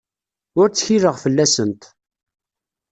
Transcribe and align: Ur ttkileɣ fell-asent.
Ur 0.59 0.67
ttkileɣ 0.69 1.15
fell-asent. 1.23 1.81